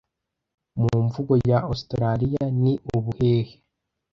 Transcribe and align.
Mu 0.81 0.93
mvugo 1.05 1.33
ya 1.49 1.57
Australiya 1.69 2.43
ni 2.61 2.73
ubuhehe 2.95 3.53